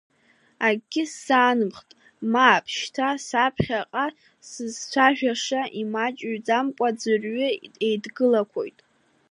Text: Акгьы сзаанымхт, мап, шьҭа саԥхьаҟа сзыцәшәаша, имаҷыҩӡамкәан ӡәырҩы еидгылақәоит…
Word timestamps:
Акгьы 0.67 1.03
сзаанымхт, 1.11 1.89
мап, 2.31 2.65
шьҭа 2.75 3.09
саԥхьаҟа 3.27 4.05
сзыцәшәаша, 4.47 5.61
имаҷыҩӡамкәан 5.81 6.93
ӡәырҩы 7.01 7.47
еидгылақәоит… 7.85 8.77